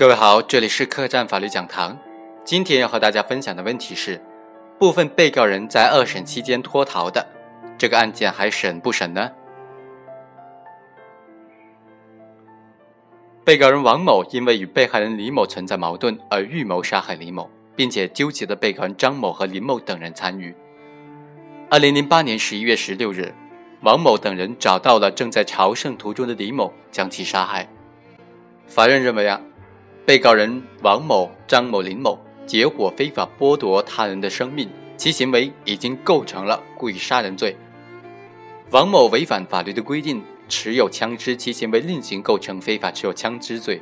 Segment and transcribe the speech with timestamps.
[0.00, 1.94] 各位好，这里是客栈法律讲堂。
[2.42, 4.18] 今天要和大家分享的问题是：
[4.78, 7.26] 部分被告人在二审期间脱逃的
[7.76, 9.30] 这个案件还审不审呢？
[13.44, 20.54] 被告人王某因为与被害人李某存在矛盾而预谋杀害李某，并且纠集的被告人张某和林某等人参与。
[21.68, 23.34] 二零零八年十一月十六日，
[23.82, 27.68] 王某等人找到了正在朝圣途中的李某，将其杀害。
[28.66, 29.38] 法院认为啊。
[30.10, 37.56] 被告人王某、张某、林某结伙非法剥夺他人的生命，其行为已经构成了故意杀人罪。
[38.72, 43.80] 王某违反法律的规定持有枪支，其行为另行构成非法持有枪支罪。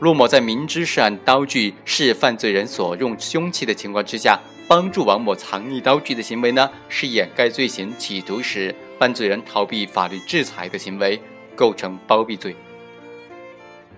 [0.00, 11.18] 陆某在明知涉案刀具是犯罪人所用凶器的情况之下，帮助王某藏匿刀具的行为呢，是掩盖罪行，企图使犯罪人逃避法律制裁的行为，
[11.56, 12.54] 构成包庇罪。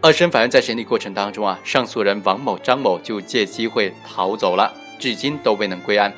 [0.02, 6.10] 二审法院在审理过程当中啊，上诉人王某、张某就借机会逃走了，至今都未能归案。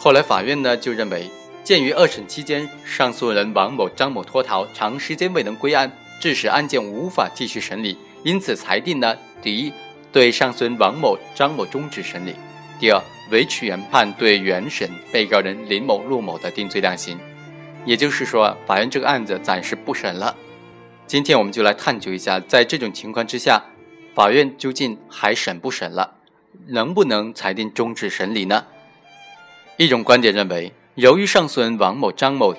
[0.00, 1.30] 后来法院呢就认为，
[1.62, 9.72] 鉴于二审期间上诉人王某、张某脱逃，长时间未能归案，致使案件无法继续审理，因此裁定呢：第一，
[10.10, 12.32] 对上诉人王某、张某终止审理；
[12.80, 13.00] 第二，
[13.30, 17.16] 维持原判，对原审被告人林某、陆某的定罪量刑。
[17.84, 20.36] 也就是说，法院这个案子暂时不审了。
[21.06, 23.62] 今天我们就来探究一下，在这种情况之下，
[24.14, 26.14] 法院究竟还审不审了？
[26.68, 28.64] 能不能裁定终止审理呢？
[29.76, 32.54] 一种观点认为，由于上诉人王某、张某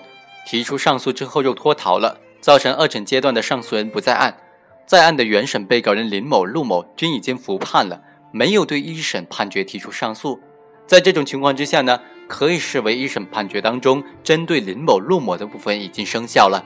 [0.46, 4.38] 提出上诉之后又脱逃了，造成二审阶段的上诉人不在案，
[4.86, 10.40] 在案的原审被告人林某、陆某均已经服判了，没有对一审判决提出上诉。
[10.86, 16.64] 在这种情况之下呢，可以视为一审判决当中针对林某、陆某的部分已经生效了。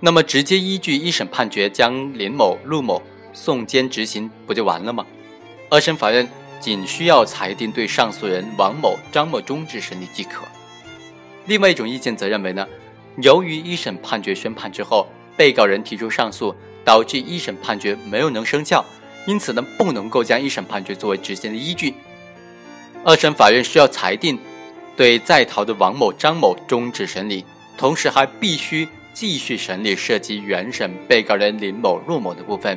[0.00, 3.02] 那么，直接依据一审判决将林某、陆某
[3.32, 5.06] 送监执行，不就完了吗？
[5.70, 6.28] 二审法院
[6.60, 10.42] 仅需要裁定对上诉人王某、张某终止审理即可。
[11.46, 12.66] 另外一种意见则认为呢，
[13.22, 16.54] 由于一审判决宣判之后，被告人提出上诉，
[16.84, 18.84] 导致一审判决没有能生效，
[19.26, 21.94] 因此呢，不能够将一审判决作为执行的依据。
[23.04, 24.38] 二审法院需要裁定
[24.96, 27.44] 对在逃的王某、张某终止审理，
[27.78, 28.86] 同时还必须。
[29.14, 32.76] 继续审理涉及原审被告人林某、陆某的部分，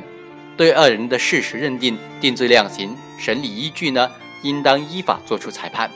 [0.56, 4.08] 对二人的事实认定、定罪量刑、审理依据呢，
[4.42, 5.90] 应当依法作出裁判。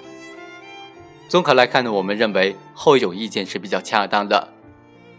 [1.28, 4.48] 综合来看呢，我们认为后一种意见是比较恰当的。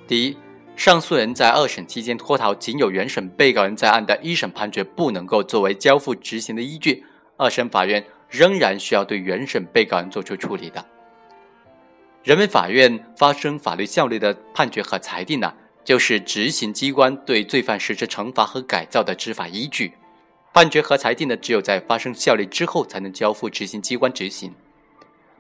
[0.06, 0.38] 第一，
[0.76, 7.04] 上诉人在二审期间脱逃，仅有原审被告人在案的一审判决不能够作为交付执行的依据，
[7.38, 10.86] 二审法院仍然需要对原审被告人作出处理的。
[12.24, 15.54] 人民法院发生法律效力的判决和裁定呢，
[15.84, 19.92] 就是执行机关对罪犯实施惩罚和改造的执法依据。
[20.54, 24.54] 判决和裁定呢，只有在发生效力之后才能交付执行机关执行。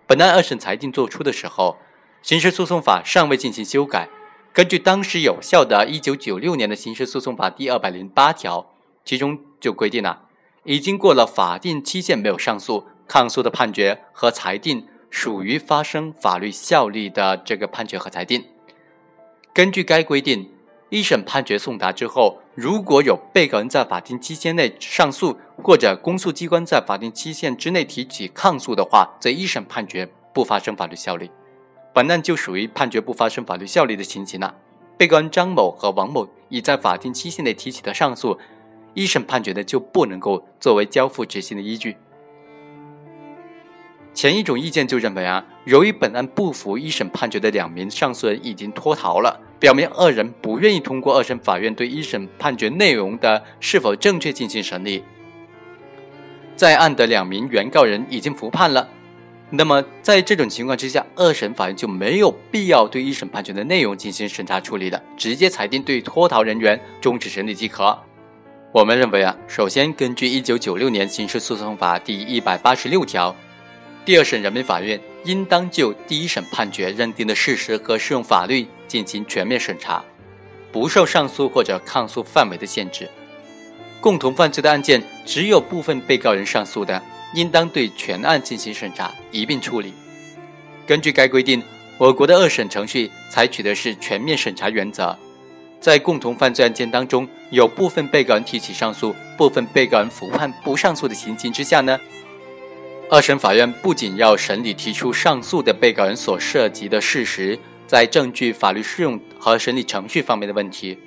[0.05, 1.77] 本案二审裁定作出的时候，
[2.21, 4.09] 刑事诉讼法尚未进行修改。
[4.51, 8.73] 根据当时有效的1996年的刑事诉讼法第二百零八条，
[9.05, 10.23] 其中就规定了，
[10.65, 14.85] 已经过了法定期限没有上诉、抗诉的判决和裁定。
[15.13, 18.43] 属于发生法律效力的这个判决和裁定。
[19.53, 20.49] 根据该规定，
[20.89, 31.29] 一审判决送达之后，如果有被告人在法定期限内上诉，或者公诉机关在法定期限之内提起抗诉的话，则一审判决不发生法律效力。
[31.93, 34.55] 本案就属于判决不发生法律效力的情形了。
[34.97, 38.39] 被告人张某和王某已在法定期限内提起的上诉，
[38.95, 41.95] 一审判决呢就不能够作为交付执行的依据。
[44.13, 55.03] 前一种意见就认为啊，由于本案不服一审判决的两名上诉人已经脱逃了，表明二人不愿意通过二审法院对一审判决内容的是否正确进行审理。
[56.55, 58.87] 在案的两名原告人已经服判了，
[59.49, 67.97] 那么在这种情况之下，二审法院就没有必要对一审判决的内容进行审查处理了，直接裁定对脱逃人员终止审理即可。
[68.71, 73.35] 我们认为啊，首先根据一九九六年刑事诉讼法第一百八十六条。
[74.05, 80.03] 第二审人民法院应当就第一审判决认定的事实和适用法律进行全面审查，
[80.73, 83.09] 不受上诉或者抗诉范围的限制。
[84.01, 87.01] 共同犯罪的案件只有部分被告人上诉的，
[87.33, 89.93] 应当对全案进行审查，一并处理。
[90.85, 91.63] 根据该规定，
[91.97, 95.17] 我国的二审程序采取的是全面审查原则。
[95.79, 101.97] 在共同犯罪案件当中，有部分被告人提起上诉，部分被告人服判不上诉的情形之下呢？
[103.13, 110.97] 二审法院不仅要审理提出上诉的被告人所涉及的事实，在证据、法律适用和审理程序方面的问题，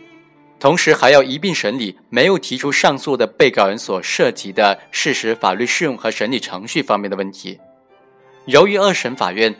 [0.61, 7.59] 同时还要一并审理没有提出上诉的被告人所涉及的事实、法律适用和审理程序方面的问题。
[8.45, 9.53] 由于二审法院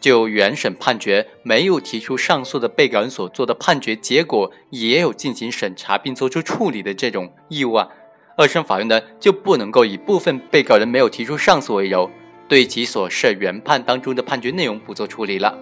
[0.00, 7.88] 就原审判决没有提出上诉的被告人所做的判决结果也有进行审查并作出处理的这种义务啊，
[8.36, 12.10] 二审法院呢就不能够以部分被告人没有提出上诉为由，
[12.48, 15.58] 对其所涉原判当中的判决内容不做处理了。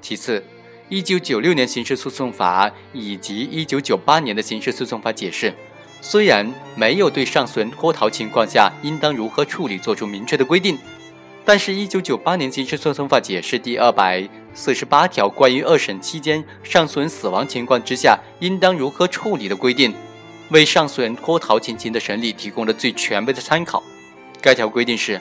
[0.00, 0.42] 其次。
[0.92, 5.54] 一九九六年刑事诉讼法以及一九九八年的刑事诉讼法解释，
[6.00, 10.76] 虽然没有对上诉人脱逃情况下应当如何处理作出明确的规定，
[11.44, 19.94] 但是，一九九八年刑事诉讼法解释第二百四十八条关于二审期间上诉人死亡情况之下应当如何处理的规定，
[20.50, 23.82] 为上诉人脱逃情形的审理提供了最权威的参考。
[24.40, 25.20] 该条规定是，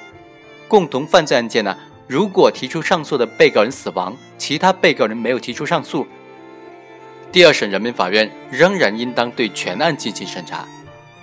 [0.67, 1.75] 共同犯罪案件呢。
[2.07, 6.07] 如果提出上诉的被告人死亡，其他被告人没有提出上诉，
[7.31, 10.67] 第二审人民法院仍然应当对全案进行审查。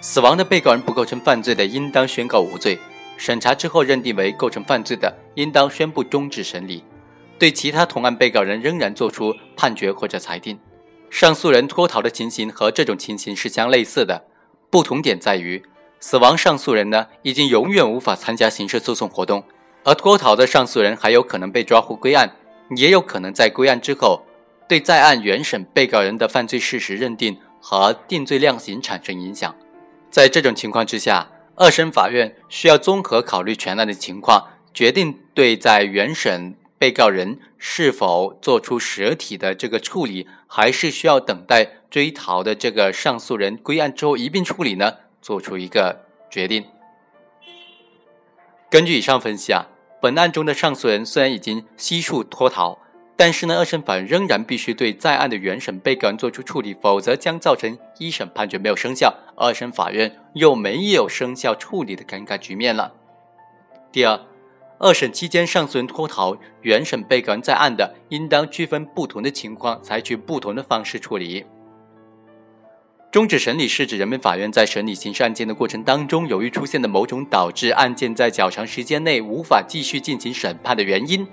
[0.00, 2.79] 死亡的被告人不构成犯罪的，应当宣告无罪；
[3.17, 6.85] 审查之后认定为构成犯罪的，应当宣布终止审理。
[7.37, 10.56] 对其他同案被告人仍然作出判决或者裁定。
[11.17, 14.25] 上诉人脱逃的情形和这种情形是相类似的，
[14.69, 15.63] 不同点在于，
[15.99, 19.43] 死亡上诉人呢已经永远无法参加刑事诉讼活动。
[19.83, 22.37] 而脱逃的上诉人还有可能被抓获归案，
[22.77, 24.27] 也有可能在归案之后，
[24.69, 29.57] 对在案原审被告人的犯罪事实认定和定罪量刑产生影响。
[30.11, 44.94] 在这种情况之下，二审法院需要综合考虑全案的情况，决定对在原审被告人是否做出实体的这个处理，还是需要等待追逃的这个上诉人归案之后一并处理呢？
[45.23, 46.64] 做出一个决定。
[48.70, 49.69] 根据以上分析啊。
[49.99, 52.79] 本案中的上诉人虽然已经悉数脱逃，
[53.17, 62.93] 但是呢，二审法院仍然必须对在案的原审被告人作出处理，否则将造成一审判决没有生效，二审法院又没有生效处理的尴尬局面了。
[63.90, 64.20] 第二，
[64.78, 71.44] 二审期间上诉人脱逃，原审被告人在案的，应当区分不同的情况，采取不同的方式处理。
[73.11, 81.26] 终止审理是指人民法院在审理刑事案件的过程当中，由于出现的某种导致案件在较长时间内无法继续进行审判的原因，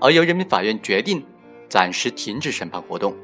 [0.00, 1.22] 而由人民法院决定
[1.68, 3.14] 暂时停止审判活动，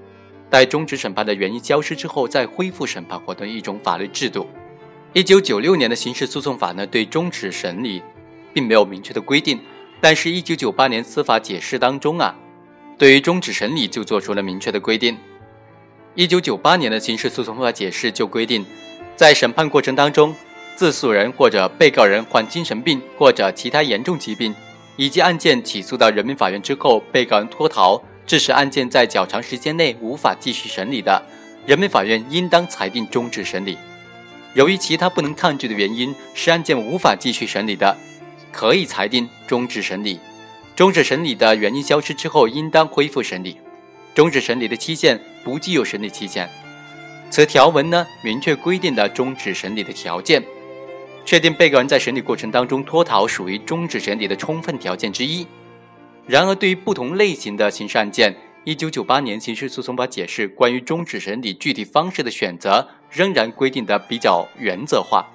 [0.50, 4.46] 待终止审判的原因消失之后再恢复审判活动一种法律制度。
[5.14, 8.02] 一九九六年的刑事诉讼法呢，对终止审理
[8.52, 9.60] 并没有明确的规定，
[10.00, 12.34] 但是，一九九八年司法解释当中啊，
[12.98, 15.16] 对于终止审理就做出了明确的规定。
[16.14, 18.64] 一九九八年的刑事诉讼法解释就规定，
[19.16, 20.34] 在审判过程当中，
[20.76, 24.54] 自诉人或者被告人患精神病或者其他严重疾病，
[24.96, 31.22] 以及案件起诉到人民法院之后，被告人脱逃，致使案件在较长时间内无法继续审理的，
[31.66, 33.78] 人民法院应当裁定终止审理。
[34.54, 37.96] 由于其他不能抗拒的原因使案件无法继续审理的，
[38.52, 40.20] 可以裁定终止审理。
[40.76, 43.56] 终止审理的原因消失之后，应当恢复审理。
[44.14, 46.48] 终止审理的期限不计有审理期限。
[47.30, 50.42] 此条文呢，明确规定了终止审理的条件，
[51.24, 55.46] 确定被告人在审理过程当中脱逃属于终止审理的充分条件之一。
[56.26, 65.26] 然而，对于不同类型的刑事案件，一九九八年刑事诉讼法解释关于终止审理具体方式的选择仍然规定的比较原则化。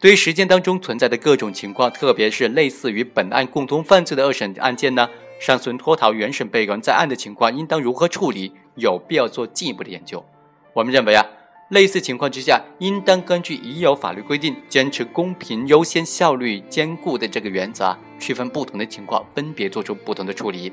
[0.00, 5.06] 对于实践当中存在的各种情况，特别是类似于本案共同犯罪的二审案件呢？
[5.38, 8.50] 上诉人脱逃原审被告人在案的情况应当如何处理？
[8.76, 10.24] 有必要做进一步的研究。
[10.72, 11.26] 我们认为啊，
[11.68, 20.72] 类似情况之下，应当根据已有法律规定，坚持公平优先、效率兼顾的这个原则，区分不同的情况，分别做出不同的处理。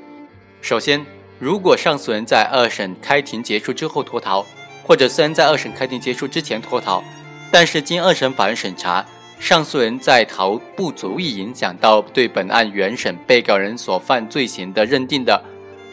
[0.62, 1.04] 首先，
[1.38, 4.46] 如果上诉人在二审开庭结束之后脱逃，
[4.84, 7.04] 或者虽然在二审开庭结束之前脱逃，
[7.52, 9.04] 但是经二审法院审查。
[9.40, 15.42] 上诉人在逃不足以影响到对本案原审被告人所犯罪行的认定的，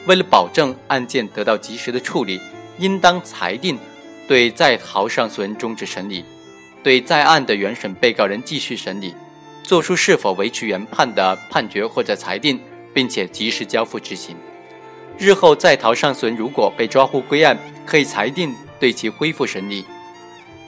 [0.07, 2.41] 为了保证案件得到及时的处理，
[2.79, 3.77] 应当裁定
[4.27, 6.25] 对在逃上诉人终止审理，
[6.83, 9.13] 对在案的原审被告人继续审理，
[9.61, 12.59] 作出是否维持原判的判决或者裁定，
[12.95, 14.35] 并且及时交付执行。
[15.19, 19.85] 日后在逃上诉人如果被抓获归案，可以裁定对其恢复审理。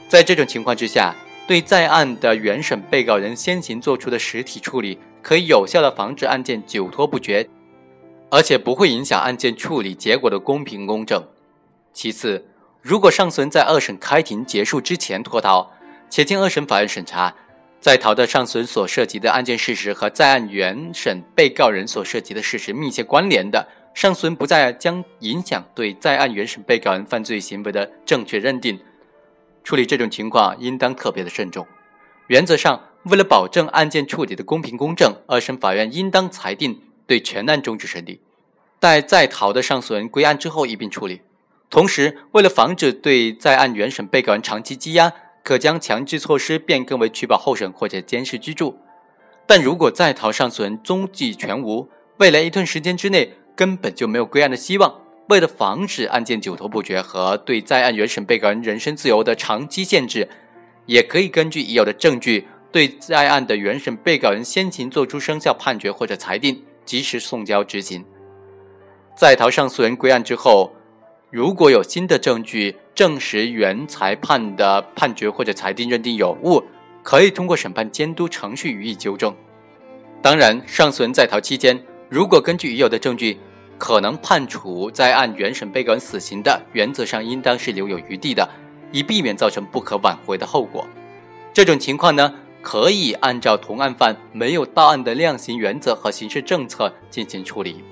[0.08, 1.16] 在这种情况之下。
[1.48, 7.48] 对在案的原审被告人先行作出的实体处理，可以有效的防止案件久拖不决，
[8.30, 11.24] 而且不会影响案件处理结果的公平公正。
[11.94, 12.46] 其次，
[12.82, 15.72] 如果上诉人在二审开庭结束之前脱逃，
[16.10, 17.34] 且经二审法院审查，
[17.80, 28.78] 在逃的上诉人所涉及的案件事实和在案原审被告人所涉及的事实密切关联的，上诉人不再将影响对在案原审被告人犯罪行为的正确认定。
[29.68, 31.68] 处理这种情况应当特别的慎重。
[32.28, 38.22] 原则上，为了保证案件处理的公平公正，二审法院应当裁定对全案终止审理，
[38.80, 41.20] 待在逃的上诉人归案之后一并处理。
[41.70, 45.12] 同时，为了防止对在案原审被告人长期羁押，
[45.44, 48.80] 可将强制措施变更为取保候审或者监视居住。
[49.46, 55.02] 但如果在逃上诉人踪迹全无，未来一段时间之内根本就没有归案的希望。
[55.30, 60.28] 为了防止案件久拖不决和对在案原审被告人人身自由的长期限制，
[60.86, 68.06] 也可以根据已有的证据，对在案的原审被告人先行作出生效判决或者裁定，及时送交执行。
[69.18, 70.72] 在逃上诉人归案之后，
[71.30, 76.64] 如果有新的证据证实原裁判的判决或者裁定认定有误，
[77.04, 79.36] 可以通过审判监督程序予以纠正。
[80.22, 81.78] 当然，上诉人在逃期间，
[82.10, 83.38] 如果根据已有的证据，
[83.78, 88.48] 可能判处在案原审被告人死刑的，原则上应当是留有余地的，
[88.92, 90.86] 以避免造成不可挽回的后果。
[91.54, 97.84] 这种情况呢，可以按照同案犯没有到案的量刑原则和刑事政策进行处理。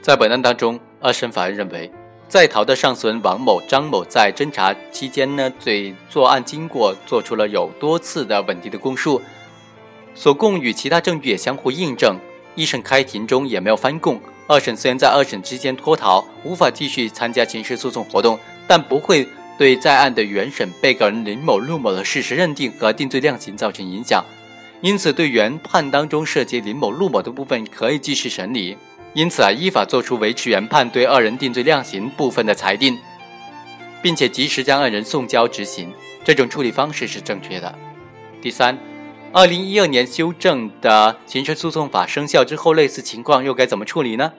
[0.00, 1.90] 在本案当中，二审法院认为，
[2.28, 9.20] 在逃的上诉人王某、张某在侦查期间呢，对作案经过做出了有多次的稳定的供述，
[10.14, 12.18] 所供与其他证据也相互印证，
[12.54, 14.20] 一审开庭中也没有翻供。
[14.48, 19.28] 二审虽然在二审之间脱逃，无法继续参加刑事诉讼活动，但不会
[19.58, 24.24] 对在案的原审被告人林某、陆某的事实认定和定罪量刑造成影响，
[24.80, 28.74] 因此对原判当中涉及林某、陆某的部分可以继续审理。
[29.12, 32.96] 因此啊，依法作出维持原判对二人定罪量刑部分的裁定，
[34.00, 35.92] 并且及时将二人送交执行，
[36.24, 37.78] 这种处理方式是正确的。
[38.40, 38.78] 第三。
[39.38, 44.32] 二零一二年修正的刑事诉讼法生效之后，类似情况又该怎么处理呢？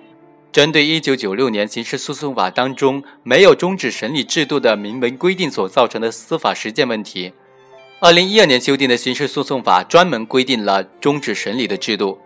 [0.52, 7.32] 针对一九九六年刑事诉讼法当中没有终止审理制度的明文规定所造成的司法实践问题，
[8.02, 12.20] 二零一二年修订的刑事诉讼法专门规定了终止审理的制度。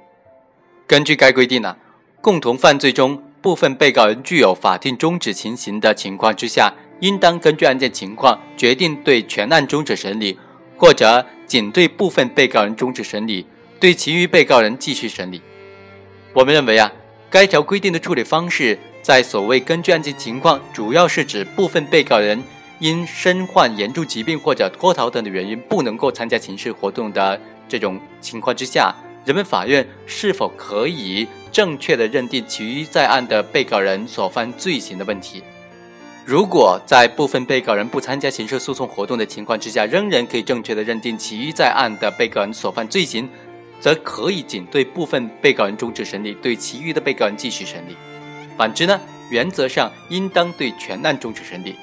[0.88, 1.78] 根据该规定呢，
[2.22, 10.40] 共同犯罪中部分被告人具有法定终止情形的情况之下，应当根据案件情况决定对全案终止审理，
[10.76, 11.24] 或者。
[11.46, 13.46] 仅对部分被告人终止审理，
[13.80, 15.42] 对其余被告人继续审理。
[16.34, 16.92] 我们认为啊，
[17.30, 22.42] 该条规定的处理方式，在所谓根据案件情况，主要是指部分被告人
[22.80, 28.96] 因身患严重疾病或者脱逃等的原因不能够参加刑事活动的这种情况之下，
[29.26, 35.44] 人民法院是否可以正确的认定其余在案的被告人所犯罪行的问题。
[36.26, 43.28] 如果在部分被告人不参加刑事诉讼活动的情况之下，仍然可以正确的认定其余在案的被告人所犯罪行，
[43.82, 47.98] 则可以仅对部分被告人终止审理，对其余的被告人继续审理。
[48.56, 48.98] 反之呢，
[49.30, 51.76] 原则上应当对全案终止审理。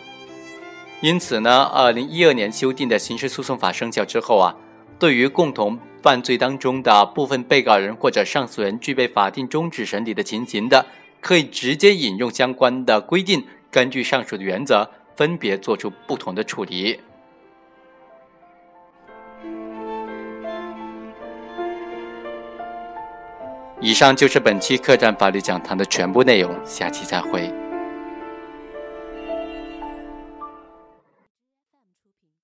[1.03, 4.57] 因此呢，二零一二年修订的刑事诉讼法生效之后啊，
[4.99, 10.87] 对于共同犯罪当中的部分被告人或者上诉人具备法定终止审理的情形的，
[11.21, 13.45] 可以直接引用相关的规定。
[13.71, 17.01] 根据上述的原则，分别做出不同的处理。
[23.81, 27.60] 以上就是本期客栈法律讲堂的全部内容，下期再会。